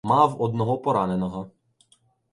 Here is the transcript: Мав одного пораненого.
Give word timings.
Мав 0.03 0.41
одного 0.41 0.77
пораненого. 0.77 1.51